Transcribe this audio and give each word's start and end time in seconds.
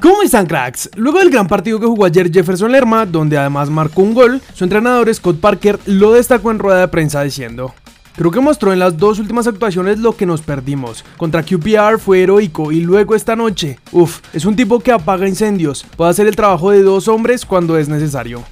¿Cómo 0.00 0.22
están 0.22 0.46
cracks? 0.46 0.88
Luego 0.96 1.18
del 1.18 1.28
gran 1.28 1.46
partido 1.46 1.78
que 1.78 1.84
jugó 1.84 2.06
ayer 2.06 2.32
Jefferson 2.32 2.72
Lerma, 2.72 3.04
donde 3.04 3.36
además 3.36 3.68
marcó 3.68 4.00
un 4.00 4.14
gol, 4.14 4.40
su 4.54 4.64
entrenador 4.64 5.12
Scott 5.14 5.38
Parker 5.38 5.78
lo 5.84 6.12
destacó 6.12 6.50
en 6.50 6.58
rueda 6.58 6.80
de 6.80 6.88
prensa 6.88 7.22
diciendo 7.22 7.74
Creo 8.16 8.30
que 8.30 8.40
mostró 8.40 8.72
en 8.72 8.78
las 8.78 8.96
dos 8.96 9.18
últimas 9.18 9.46
actuaciones 9.46 9.98
lo 9.98 10.16
que 10.16 10.24
nos 10.24 10.40
perdimos. 10.40 11.04
Contra 11.18 11.42
QPR 11.42 11.98
fue 11.98 12.22
heroico 12.22 12.72
y 12.72 12.80
luego 12.80 13.14
esta 13.14 13.36
noche, 13.36 13.78
uff, 13.92 14.20
es 14.32 14.46
un 14.46 14.56
tipo 14.56 14.80
que 14.80 14.90
apaga 14.90 15.28
incendios, 15.28 15.84
puede 15.96 16.10
hacer 16.10 16.26
el 16.26 16.36
trabajo 16.36 16.70
de 16.70 16.82
dos 16.82 17.06
hombres 17.06 17.44
cuando 17.44 17.76
es 17.76 17.90
necesario. 17.90 18.42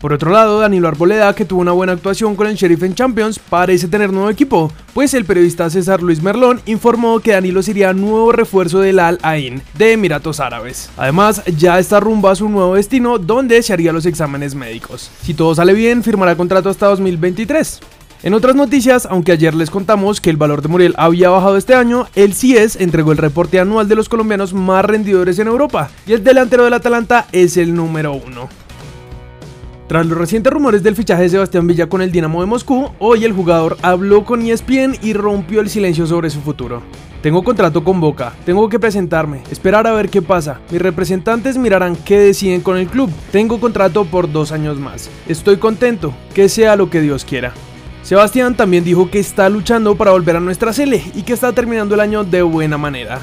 Por 0.00 0.12
otro 0.12 0.30
lado, 0.30 0.60
Danilo 0.60 0.86
Arboleda, 0.86 1.34
que 1.34 1.44
tuvo 1.44 1.60
una 1.60 1.72
buena 1.72 1.92
actuación 1.92 2.36
con 2.36 2.46
el 2.46 2.54
Sheriff 2.54 2.84
en 2.84 2.94
Champions, 2.94 3.40
parece 3.40 3.88
tener 3.88 4.12
nuevo 4.12 4.30
equipo, 4.30 4.70
pues 4.94 5.12
el 5.12 5.24
periodista 5.24 5.68
César 5.70 6.02
Luis 6.02 6.22
Merlón 6.22 6.60
informó 6.66 7.18
que 7.18 7.32
Danilo 7.32 7.64
sería 7.64 7.92
nuevo 7.92 8.30
refuerzo 8.30 8.78
del 8.78 9.00
Al 9.00 9.18
Ain 9.22 9.60
de 9.76 9.94
Emiratos 9.94 10.38
Árabes. 10.38 10.88
Además, 10.96 11.42
ya 11.56 11.80
está 11.80 11.98
rumbo 11.98 12.28
a 12.28 12.36
su 12.36 12.48
nuevo 12.48 12.76
destino, 12.76 13.18
donde 13.18 13.60
se 13.62 13.72
haría 13.72 13.92
los 13.92 14.06
exámenes 14.06 14.54
médicos. 14.54 15.10
Si 15.22 15.34
todo 15.34 15.52
sale 15.56 15.72
bien, 15.72 16.04
firmará 16.04 16.36
contrato 16.36 16.70
hasta 16.70 16.86
2023. 16.86 17.80
En 18.22 18.34
otras 18.34 18.54
noticias, 18.54 19.06
aunque 19.06 19.32
ayer 19.32 19.54
les 19.54 19.70
contamos 19.70 20.20
que 20.20 20.30
el 20.30 20.36
valor 20.36 20.62
de 20.62 20.68
Muriel 20.68 20.94
había 20.96 21.30
bajado 21.30 21.56
este 21.56 21.74
año, 21.74 22.06
el 22.14 22.34
CIES 22.34 22.76
entregó 22.76 23.10
el 23.10 23.18
reporte 23.18 23.58
anual 23.58 23.88
de 23.88 23.96
los 23.96 24.08
colombianos 24.08 24.54
más 24.54 24.84
rendidores 24.84 25.40
en 25.40 25.48
Europa 25.48 25.90
y 26.06 26.12
el 26.12 26.22
delantero 26.22 26.64
del 26.64 26.74
Atalanta 26.74 27.26
es 27.32 27.56
el 27.56 27.74
número 27.74 28.12
uno. 28.12 28.48
Tras 29.88 30.04
los 30.04 30.18
recientes 30.18 30.52
rumores 30.52 30.82
del 30.82 30.94
fichaje 30.94 31.22
de 31.22 31.28
Sebastián 31.30 31.66
Villa 31.66 31.88
con 31.88 32.02
el 32.02 32.12
Dinamo 32.12 32.42
de 32.42 32.46
Moscú, 32.46 32.90
hoy 32.98 33.24
el 33.24 33.32
jugador 33.32 33.78
habló 33.80 34.22
con 34.22 34.42
ESPN 34.42 34.98
y 35.00 35.14
rompió 35.14 35.62
el 35.62 35.70
silencio 35.70 36.06
sobre 36.06 36.28
su 36.28 36.42
futuro. 36.42 36.82
Tengo 37.22 37.42
contrato 37.42 37.82
con 37.82 37.98
Boca, 37.98 38.34
tengo 38.44 38.68
que 38.68 38.78
presentarme, 38.78 39.42
esperar 39.50 39.86
a 39.86 39.92
ver 39.92 40.10
qué 40.10 40.20
pasa. 40.20 40.60
Mis 40.70 40.82
representantes 40.82 41.56
mirarán 41.56 41.96
qué 41.96 42.18
deciden 42.18 42.60
con 42.60 42.76
el 42.76 42.86
club. 42.86 43.10
Tengo 43.32 43.58
contrato 43.60 44.04
por 44.04 44.30
dos 44.30 44.52
años 44.52 44.78
más. 44.78 45.08
Estoy 45.26 45.56
contento, 45.56 46.12
que 46.34 46.50
sea 46.50 46.76
lo 46.76 46.90
que 46.90 47.00
Dios 47.00 47.24
quiera. 47.24 47.54
Sebastián 48.02 48.58
también 48.58 48.84
dijo 48.84 49.10
que 49.10 49.18
está 49.18 49.48
luchando 49.48 49.96
para 49.96 50.10
volver 50.10 50.36
a 50.36 50.40
nuestra 50.40 50.74
Sele 50.74 51.02
y 51.14 51.22
que 51.22 51.32
está 51.32 51.54
terminando 51.54 51.94
el 51.94 52.00
año 52.00 52.24
de 52.24 52.42
buena 52.42 52.76
manera. 52.76 53.20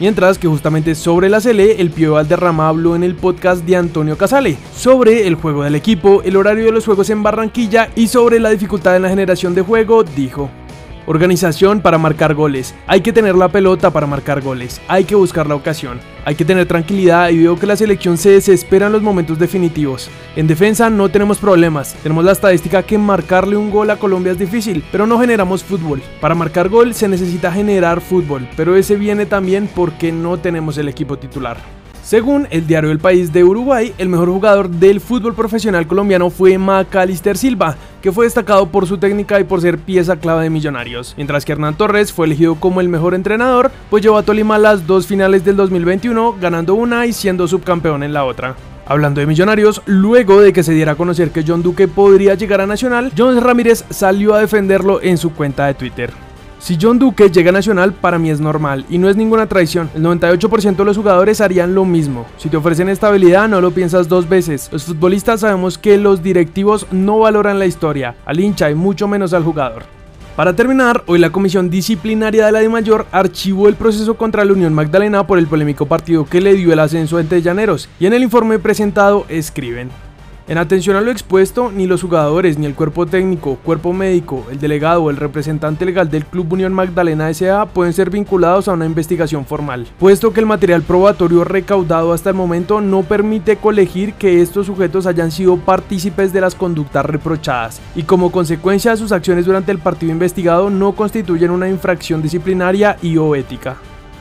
Mientras 0.00 0.38
que 0.38 0.48
justamente 0.48 0.94
sobre 0.96 1.28
la 1.28 1.40
Sele, 1.40 1.80
el 1.80 1.90
Pío 1.90 2.14
Valderrama 2.14 2.68
habló 2.68 2.96
en 2.96 3.04
el 3.04 3.14
podcast 3.14 3.64
de 3.64 3.76
Antonio 3.76 4.18
Casale 4.18 4.56
sobre 4.74 5.26
el 5.28 5.36
juego 5.36 5.62
del 5.62 5.76
equipo, 5.76 6.20
el 6.24 6.36
horario 6.36 6.64
de 6.64 6.72
los 6.72 6.84
juegos 6.84 7.10
en 7.10 7.22
Barranquilla 7.22 7.90
y 7.94 8.08
sobre 8.08 8.40
la 8.40 8.50
dificultad 8.50 8.96
en 8.96 9.02
la 9.02 9.08
generación 9.08 9.54
de 9.54 9.62
juego, 9.62 10.02
dijo. 10.02 10.50
Organización 11.06 11.80
para 11.80 11.98
marcar 11.98 12.34
goles. 12.34 12.74
Hay 12.86 13.02
que 13.02 13.12
tener 13.12 13.36
la 13.36 13.48
pelota 13.48 13.90
para 13.90 14.06
marcar 14.06 14.40
goles. 14.40 14.80
Hay 14.88 15.04
que 15.04 15.14
buscar 15.14 15.46
la 15.46 15.54
ocasión. 15.54 16.00
Hay 16.26 16.36
que 16.36 16.44
tener 16.44 16.66
tranquilidad 16.66 17.28
y 17.28 17.38
veo 17.38 17.58
que 17.58 17.66
la 17.66 17.76
selección 17.76 18.16
se 18.16 18.30
desespera 18.30 18.86
en 18.86 18.92
los 18.92 19.02
momentos 19.02 19.38
definitivos. 19.38 20.08
En 20.36 20.46
defensa 20.46 20.88
no 20.88 21.10
tenemos 21.10 21.38
problemas. 21.38 21.94
Tenemos 22.02 22.24
la 22.24 22.32
estadística 22.32 22.82
que 22.82 22.96
marcarle 22.96 23.56
un 23.56 23.70
gol 23.70 23.90
a 23.90 23.96
Colombia 23.96 24.32
es 24.32 24.38
difícil, 24.38 24.82
pero 24.90 25.06
no 25.06 25.18
generamos 25.18 25.62
fútbol. 25.62 26.02
Para 26.20 26.34
marcar 26.34 26.70
gol 26.70 26.94
se 26.94 27.08
necesita 27.08 27.52
generar 27.52 28.00
fútbol, 28.00 28.48
pero 28.56 28.74
ese 28.74 28.96
viene 28.96 29.26
también 29.26 29.68
porque 29.74 30.12
no 30.12 30.38
tenemos 30.38 30.78
el 30.78 30.88
equipo 30.88 31.18
titular. 31.18 31.83
Según 32.04 32.46
el 32.50 32.66
diario 32.66 32.90
El 32.90 32.98
País 32.98 33.32
de 33.32 33.42
Uruguay, 33.44 33.94
el 33.96 34.10
mejor 34.10 34.28
jugador 34.28 34.68
del 34.68 35.00
fútbol 35.00 35.34
profesional 35.34 35.86
colombiano 35.86 36.28
fue 36.28 36.58
Macalister 36.58 37.38
Silva, 37.38 37.76
que 38.02 38.12
fue 38.12 38.26
destacado 38.26 38.66
por 38.66 38.86
su 38.86 38.98
técnica 38.98 39.40
y 39.40 39.44
por 39.44 39.62
ser 39.62 39.78
pieza 39.78 40.16
clave 40.16 40.42
de 40.42 40.50
Millonarios, 40.50 41.14
mientras 41.16 41.46
que 41.46 41.52
Hernán 41.52 41.78
Torres 41.78 42.12
fue 42.12 42.26
elegido 42.26 42.56
como 42.56 42.82
el 42.82 42.90
mejor 42.90 43.14
entrenador, 43.14 43.70
pues 43.88 44.02
llevó 44.02 44.18
a 44.18 44.22
Tolima 44.22 44.58
las 44.58 44.86
dos 44.86 45.06
finales 45.06 45.46
del 45.46 45.56
2021, 45.56 46.36
ganando 46.38 46.74
una 46.74 47.06
y 47.06 47.14
siendo 47.14 47.48
subcampeón 47.48 48.02
en 48.02 48.12
la 48.12 48.26
otra. 48.26 48.54
Hablando 48.84 49.22
de 49.22 49.26
Millonarios, 49.26 49.80
luego 49.86 50.42
de 50.42 50.52
que 50.52 50.62
se 50.62 50.74
diera 50.74 50.92
a 50.92 50.96
conocer 50.96 51.30
que 51.30 51.42
John 51.46 51.62
Duque 51.62 51.88
podría 51.88 52.34
llegar 52.34 52.60
a 52.60 52.66
Nacional, 52.66 53.12
John 53.16 53.40
Ramírez 53.40 53.82
salió 53.88 54.34
a 54.34 54.40
defenderlo 54.40 55.00
en 55.02 55.16
su 55.16 55.32
cuenta 55.32 55.66
de 55.66 55.72
Twitter. 55.72 56.12
Si 56.64 56.78
John 56.80 56.98
Duque 56.98 57.28
llega 57.28 57.50
a 57.50 57.52
Nacional, 57.52 57.92
para 57.92 58.18
mí 58.18 58.30
es 58.30 58.40
normal 58.40 58.86
y 58.88 58.96
no 58.96 59.10
es 59.10 59.16
ninguna 59.16 59.46
traición. 59.46 59.90
El 59.94 60.02
98% 60.02 60.76
de 60.76 60.84
los 60.86 60.96
jugadores 60.96 61.42
harían 61.42 61.74
lo 61.74 61.84
mismo. 61.84 62.24
Si 62.38 62.48
te 62.48 62.56
ofrecen 62.56 62.88
estabilidad, 62.88 63.50
no 63.50 63.60
lo 63.60 63.72
piensas 63.72 64.08
dos 64.08 64.26
veces. 64.26 64.70
Los 64.72 64.84
futbolistas 64.84 65.40
sabemos 65.40 65.76
que 65.76 65.98
los 65.98 66.22
directivos 66.22 66.86
no 66.90 67.18
valoran 67.18 67.58
la 67.58 67.66
historia, 67.66 68.14
al 68.24 68.40
hincha 68.40 68.70
y 68.70 68.74
mucho 68.74 69.06
menos 69.06 69.34
al 69.34 69.44
jugador. 69.44 69.82
Para 70.36 70.56
terminar, 70.56 71.04
hoy 71.06 71.18
la 71.18 71.28
Comisión 71.28 71.68
Disciplinaria 71.68 72.46
de 72.46 72.52
la 72.52 72.60
DIMAYOR 72.60 73.08
archivó 73.12 73.68
el 73.68 73.74
proceso 73.74 74.14
contra 74.14 74.42
la 74.42 74.54
Unión 74.54 74.72
Magdalena 74.72 75.26
por 75.26 75.38
el 75.38 75.46
polémico 75.46 75.84
partido 75.84 76.24
que 76.24 76.40
le 76.40 76.54
dio 76.54 76.72
el 76.72 76.80
ascenso 76.80 77.20
entre 77.20 77.42
Llaneros 77.42 77.90
y 78.00 78.06
en 78.06 78.14
el 78.14 78.22
informe 78.22 78.58
presentado 78.58 79.26
escriben. 79.28 79.90
En 80.46 80.58
atención 80.58 80.94
a 80.94 81.00
lo 81.00 81.10
expuesto, 81.10 81.72
ni 81.72 81.86
los 81.86 82.02
jugadores, 82.02 82.58
ni 82.58 82.66
el 82.66 82.74
cuerpo 82.74 83.06
técnico, 83.06 83.56
cuerpo 83.64 83.94
médico, 83.94 84.44
el 84.50 84.60
delegado 84.60 85.04
o 85.04 85.08
el 85.08 85.16
representante 85.16 85.86
legal 85.86 86.10
del 86.10 86.26
Club 86.26 86.52
Unión 86.52 86.74
Magdalena 86.74 87.30
S.A. 87.30 87.64
pueden 87.64 87.94
ser 87.94 88.10
vinculados 88.10 88.68
a 88.68 88.74
una 88.74 88.84
investigación 88.84 89.46
formal, 89.46 89.86
puesto 89.98 90.34
que 90.34 90.40
el 90.40 90.46
material 90.46 90.82
probatorio 90.82 91.44
recaudado 91.44 92.12
hasta 92.12 92.28
el 92.28 92.36
momento 92.36 92.82
no 92.82 93.04
permite 93.04 93.56
colegir 93.56 94.12
que 94.14 94.42
estos 94.42 94.66
sujetos 94.66 95.06
hayan 95.06 95.30
sido 95.30 95.56
partícipes 95.56 96.30
de 96.34 96.42
las 96.42 96.54
conductas 96.54 97.06
reprochadas 97.06 97.80
y 97.96 98.02
como 98.02 98.30
consecuencia 98.30 98.90
de 98.90 98.98
sus 98.98 99.12
acciones 99.12 99.46
durante 99.46 99.72
el 99.72 99.78
partido 99.78 100.12
investigado 100.12 100.68
no 100.68 100.92
constituyen 100.92 101.52
una 101.52 101.70
infracción 101.70 102.20
disciplinaria 102.20 102.98
y 103.00 103.16
o 103.16 103.34
ética. 103.34 103.76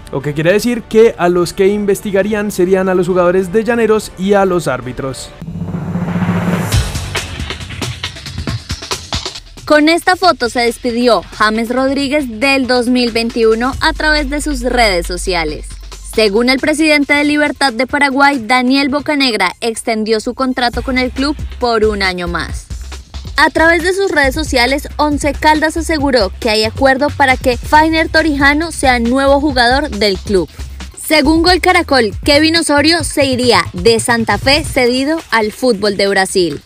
Lo 0.09 0.21
que 0.21 0.33
quiere 0.33 0.53
decir 0.53 0.83
que 0.83 1.15
a 1.17 1.27
los 1.27 1.51
que 1.51 1.67
investigarían 1.67 2.49
serían 2.49 2.87
a 2.87 2.95
los 2.95 3.07
jugadores 3.09 3.51
de 3.51 3.65
Llaneros 3.65 4.13
y 4.17 4.33
a 4.33 4.45
los 4.45 4.69
árbitros. 4.69 5.29
Con 9.65 9.87
esta 9.87 10.17
foto 10.17 10.49
se 10.49 10.59
despidió 10.59 11.21
James 11.37 11.69
Rodríguez 11.69 12.25
del 12.41 12.67
2021 12.67 13.73
a 13.79 13.93
través 13.93 14.29
de 14.29 14.41
sus 14.41 14.59
redes 14.59 15.07
sociales. 15.07 15.67
Según 16.13 16.49
el 16.49 16.59
presidente 16.59 17.13
de 17.13 17.23
Libertad 17.23 17.71
de 17.71 17.87
Paraguay, 17.87 18.43
Daniel 18.45 18.89
Bocanegra 18.89 19.55
extendió 19.61 20.19
su 20.19 20.33
contrato 20.33 20.81
con 20.81 20.97
el 20.97 21.11
club 21.11 21.37
por 21.59 21.85
un 21.85 22.03
año 22.03 22.27
más. 22.27 22.65
A 23.37 23.49
través 23.51 23.83
de 23.83 23.93
sus 23.93 24.11
redes 24.11 24.35
sociales, 24.35 24.89
Once 24.97 25.31
Caldas 25.31 25.77
aseguró 25.77 26.33
que 26.41 26.49
hay 26.49 26.65
acuerdo 26.65 27.07
para 27.09 27.37
que 27.37 27.55
Fainer 27.55 28.09
Torijano 28.09 28.73
sea 28.73 28.99
nuevo 28.99 29.39
jugador 29.39 29.89
del 29.89 30.17
club. 30.17 30.49
Según 31.07 31.41
Gol 31.41 31.61
Caracol, 31.61 32.11
Kevin 32.25 32.57
Osorio 32.57 33.05
se 33.05 33.25
iría 33.25 33.63
de 33.71 34.01
Santa 34.01 34.37
Fe 34.37 34.65
cedido 34.65 35.19
al 35.31 35.53
fútbol 35.53 35.95
de 35.95 36.07
Brasil. 36.07 36.61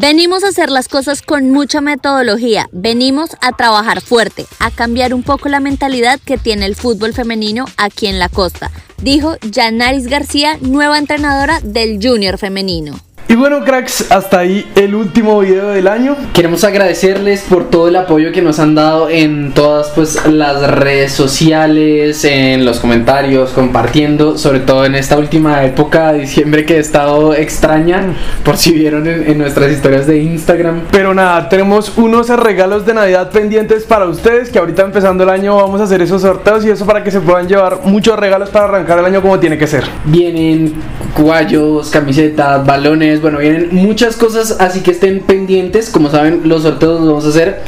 Venimos 0.00 0.44
a 0.44 0.50
hacer 0.50 0.70
las 0.70 0.86
cosas 0.86 1.22
con 1.22 1.50
mucha 1.50 1.80
metodología, 1.80 2.68
venimos 2.70 3.30
a 3.40 3.50
trabajar 3.50 4.00
fuerte, 4.00 4.46
a 4.60 4.70
cambiar 4.70 5.12
un 5.12 5.24
poco 5.24 5.48
la 5.48 5.58
mentalidad 5.58 6.20
que 6.24 6.38
tiene 6.38 6.66
el 6.66 6.76
fútbol 6.76 7.14
femenino 7.14 7.64
aquí 7.76 8.06
en 8.06 8.20
la 8.20 8.28
costa, 8.28 8.70
dijo 9.02 9.34
Janaris 9.52 10.06
García, 10.06 10.56
nueva 10.60 10.98
entrenadora 10.98 11.58
del 11.64 11.98
Junior 12.00 12.38
femenino. 12.38 13.07
Y 13.30 13.34
bueno, 13.34 13.62
cracks, 13.62 14.10
hasta 14.10 14.38
ahí 14.38 14.66
el 14.74 14.94
último 14.94 15.40
video 15.40 15.68
del 15.68 15.86
año. 15.86 16.16
Queremos 16.32 16.64
agradecerles 16.64 17.42
por 17.42 17.68
todo 17.68 17.88
el 17.88 17.96
apoyo 17.96 18.32
que 18.32 18.40
nos 18.40 18.58
han 18.58 18.74
dado 18.74 19.10
en 19.10 19.52
todas 19.52 19.88
pues 19.88 20.24
las 20.26 20.62
redes 20.70 21.12
sociales, 21.12 22.24
en 22.24 22.64
los 22.64 22.80
comentarios, 22.80 23.50
compartiendo, 23.50 24.38
sobre 24.38 24.60
todo 24.60 24.86
en 24.86 24.94
esta 24.94 25.18
última 25.18 25.62
época 25.66 26.14
de 26.14 26.20
diciembre 26.20 26.64
que 26.64 26.76
he 26.76 26.78
estado 26.78 27.34
extraña, 27.34 28.14
por 28.46 28.56
si 28.56 28.72
vieron 28.72 29.06
en, 29.06 29.36
nuestras 29.36 29.72
historias 29.72 30.06
de 30.06 30.22
Instagram. 30.22 30.84
Pero 30.90 31.12
nada, 31.12 31.50
tenemos 31.50 31.98
unos 31.98 32.30
regalos 32.30 32.86
de 32.86 32.94
Navidad 32.94 33.30
pendientes 33.30 33.84
para 33.84 34.06
ustedes, 34.06 34.48
que 34.48 34.58
ahorita 34.58 34.84
empezando 34.84 35.24
el 35.24 35.28
año 35.28 35.54
vamos 35.54 35.82
a 35.82 35.84
hacer 35.84 36.00
esos 36.00 36.22
sorteos 36.22 36.64
y 36.64 36.70
eso 36.70 36.86
para 36.86 37.04
que 37.04 37.10
se 37.10 37.20
puedan 37.20 37.46
llevar 37.46 37.80
muchos 37.84 38.18
regalos 38.18 38.48
para 38.48 38.64
arrancar 38.64 38.98
el 39.00 39.04
año 39.04 39.20
como 39.20 39.38
tiene 39.38 39.58
que 39.58 39.66
ser. 39.66 39.84
Vienen 40.06 40.72
cuallos, 41.14 41.90
camisetas, 41.90 42.64
balones 42.64 43.17
bueno, 43.20 43.38
vienen 43.38 43.68
muchas 43.72 44.16
cosas, 44.16 44.56
así 44.60 44.80
que 44.80 44.90
estén 44.90 45.20
pendientes. 45.20 45.90
Como 45.90 46.10
saben, 46.10 46.42
los 46.44 46.62
sorteos 46.62 47.00
los 47.00 47.08
vamos 47.08 47.26
a 47.26 47.28
hacer 47.28 47.60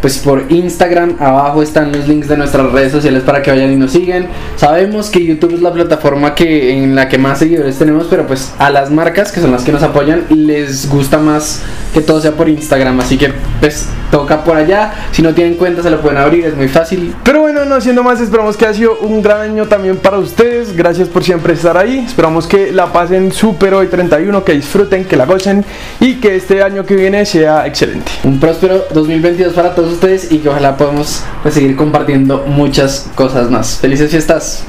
pues 0.00 0.18
por 0.18 0.50
Instagram. 0.50 1.16
Abajo 1.18 1.62
están 1.62 1.92
los 1.92 2.06
links 2.08 2.28
de 2.28 2.36
nuestras 2.36 2.70
redes 2.72 2.92
sociales 2.92 3.22
para 3.22 3.42
que 3.42 3.50
vayan 3.50 3.72
y 3.72 3.76
nos 3.76 3.92
sigan. 3.92 4.28
Sabemos 4.56 5.10
que 5.10 5.24
YouTube 5.24 5.54
es 5.54 5.62
la 5.62 5.72
plataforma 5.72 6.34
que 6.34 6.72
en 6.72 6.94
la 6.94 7.08
que 7.08 7.18
más 7.18 7.38
seguidores 7.38 7.78
tenemos, 7.78 8.06
pero 8.08 8.26
pues 8.26 8.52
a 8.58 8.70
las 8.70 8.90
marcas 8.90 9.32
que 9.32 9.40
son 9.40 9.52
las 9.52 9.64
que 9.64 9.72
nos 9.72 9.82
apoyan 9.82 10.24
les 10.30 10.88
gusta 10.88 11.18
más 11.18 11.62
que 11.92 12.00
todo 12.00 12.20
sea 12.20 12.32
por 12.32 12.48
Instagram, 12.48 13.00
así 13.00 13.16
que 13.16 13.32
pues 13.60 13.88
toca 14.10 14.44
por 14.44 14.56
allá. 14.56 14.92
Si 15.12 15.22
no 15.22 15.34
tienen 15.34 15.54
cuenta 15.54 15.82
se 15.82 15.90
lo 15.90 16.00
pueden 16.00 16.18
abrir, 16.18 16.44
es 16.44 16.56
muy 16.56 16.68
fácil. 16.68 17.14
Pero 17.24 17.40
bueno, 17.40 17.64
no 17.64 17.80
siendo 17.80 18.02
más, 18.02 18.20
esperamos 18.20 18.56
que 18.56 18.66
ha 18.66 18.74
sido 18.74 18.98
un 19.00 19.22
gran 19.22 19.40
año 19.40 19.66
también 19.66 19.96
para 19.96 20.18
ustedes. 20.18 20.76
Gracias 20.76 21.08
por 21.08 21.24
siempre 21.24 21.54
estar 21.54 21.76
ahí. 21.76 22.04
Esperamos 22.06 22.46
que 22.46 22.72
la 22.72 22.92
pasen 22.92 23.32
súper 23.32 23.74
hoy 23.74 23.88
31, 23.88 24.44
que 24.44 24.52
disfruten, 24.52 25.04
que 25.04 25.16
la 25.16 25.26
gocen 25.26 25.64
y 26.00 26.14
que 26.14 26.36
este 26.36 26.62
año 26.62 26.84
que 26.84 26.94
viene 26.94 27.24
sea 27.26 27.66
excelente. 27.66 28.12
Un 28.24 28.40
próspero 28.40 28.84
2022 28.92 29.52
para 29.52 29.74
todos 29.74 29.92
ustedes 29.92 30.30
y 30.30 30.38
que 30.38 30.48
ojalá 30.48 30.76
podamos 30.76 31.22
pues, 31.42 31.54
seguir 31.54 31.76
compartiendo 31.76 32.44
muchas 32.46 33.10
cosas 33.14 33.50
más. 33.50 33.78
Felices 33.78 34.10
fiestas. 34.10 34.64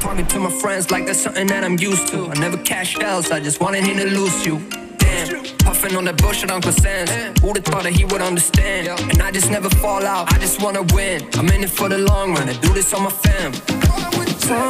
Talking 0.00 0.26
to 0.26 0.38
my 0.38 0.50
friends 0.50 0.90
like 0.90 1.06
that's 1.06 1.20
something 1.20 1.48
that 1.48 1.64
I'm 1.64 1.76
used 1.76 2.08
to. 2.12 2.30
I 2.30 2.38
never 2.38 2.56
I 2.56 3.40
just 3.40 3.60
wanted 3.60 3.82
him 3.84 3.96
to 3.98 4.06
lose 4.06 4.46
you. 4.46 4.60
Damn, 4.98 5.57
puffing 5.80 5.96
on 5.96 6.04
that 6.04 6.20
bullshit 6.20 6.50
Uncle 6.50 6.72
Sam's. 6.72 7.10
Who'd 7.40 7.56
have 7.56 7.64
thought 7.64 7.84
that 7.84 7.92
he 7.92 8.04
would 8.04 8.20
understand? 8.20 8.88
And 8.88 9.22
I 9.22 9.30
just 9.30 9.50
never 9.50 9.70
fall 9.70 10.04
out, 10.04 10.32
I 10.32 10.38
just 10.38 10.60
wanna 10.62 10.82
win. 10.94 11.28
I'm 11.34 11.48
in 11.48 11.62
it 11.62 11.70
for 11.70 11.88
the 11.88 11.98
long 11.98 12.34
run, 12.34 12.48
I 12.48 12.54
do 12.54 12.72
this 12.74 12.92
on 12.92 13.04
my 13.04 13.10
fam. 13.10 13.52